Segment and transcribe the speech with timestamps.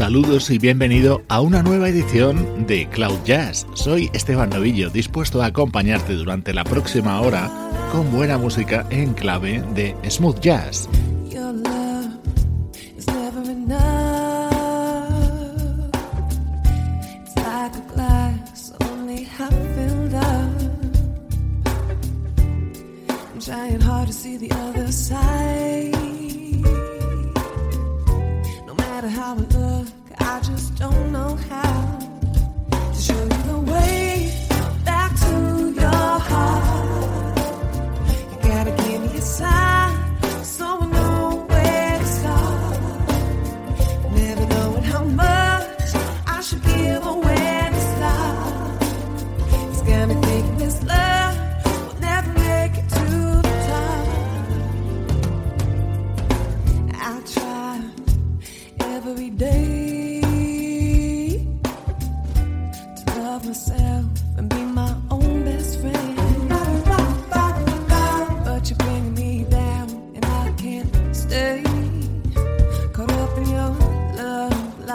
[0.00, 3.66] Saludos y bienvenido a una nueva edición de Cloud Jazz.
[3.74, 7.50] Soy Esteban Novillo, dispuesto a acompañarte durante la próxima hora
[7.92, 10.88] con buena música en clave de smooth jazz.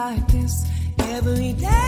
[0.05, 0.67] like this
[0.99, 1.84] every day.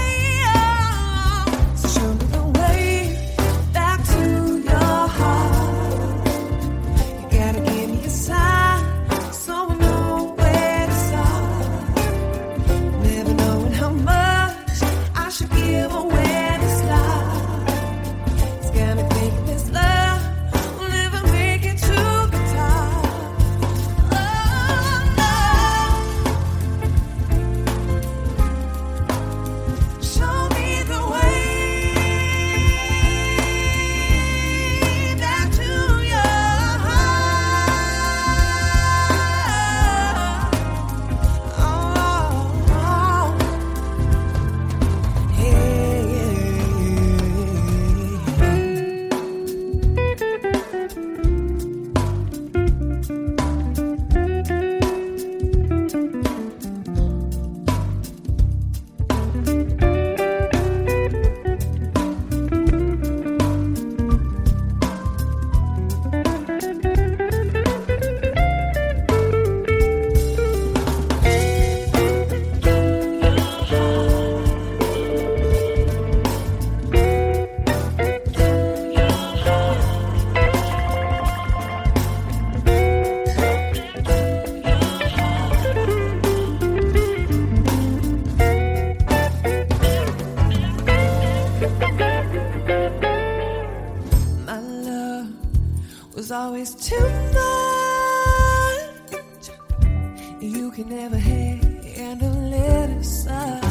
[100.87, 103.63] never handle it aside.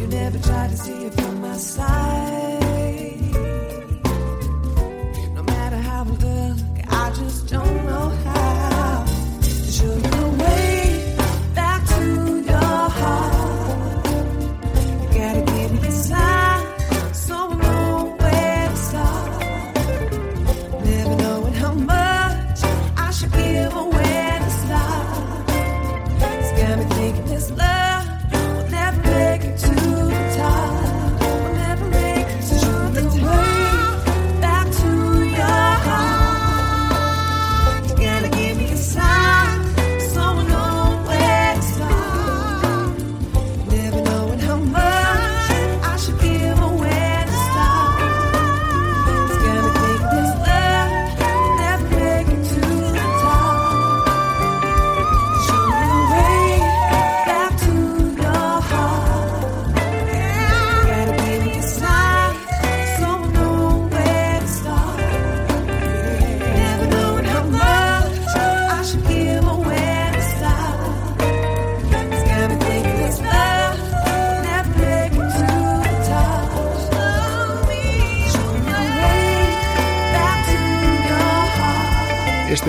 [0.00, 2.59] You never tried to see it from my side.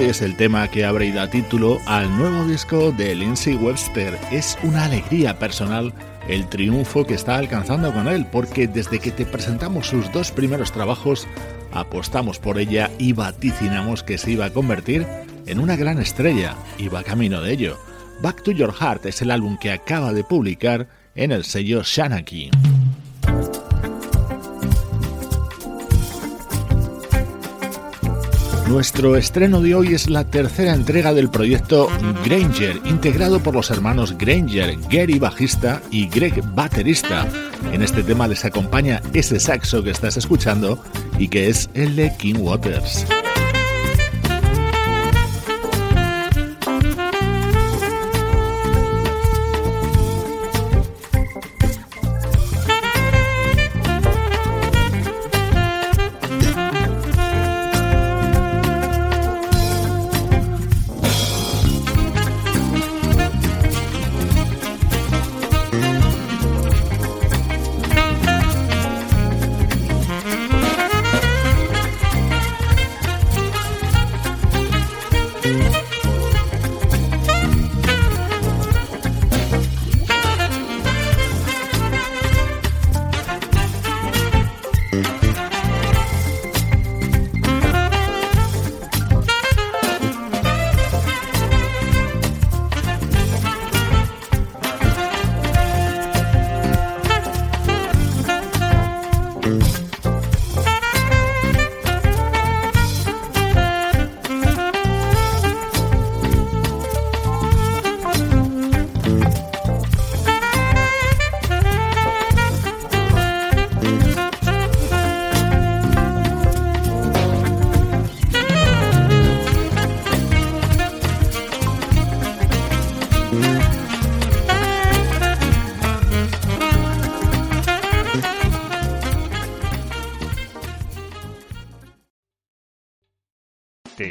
[0.09, 4.17] Es el tema que abre y título al nuevo disco de Lindsay Webster.
[4.31, 5.93] Es una alegría personal
[6.27, 10.71] el triunfo que está alcanzando con él, porque desde que te presentamos sus dos primeros
[10.71, 11.27] trabajos,
[11.71, 15.05] apostamos por ella y vaticinamos que se iba a convertir
[15.45, 17.77] en una gran estrella, y va camino de ello.
[18.21, 22.49] Back to Your Heart es el álbum que acaba de publicar en el sello Shanaki.
[28.71, 31.89] Nuestro estreno de hoy es la tercera entrega del proyecto
[32.23, 37.27] Granger, integrado por los hermanos Granger, Gary bajista y Greg baterista.
[37.73, 40.81] En este tema les acompaña ese saxo que estás escuchando
[41.19, 43.05] y que es el de King Waters.